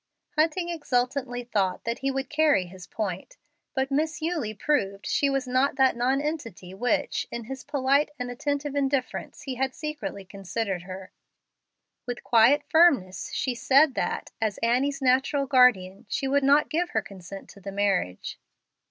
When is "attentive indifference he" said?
8.31-9.53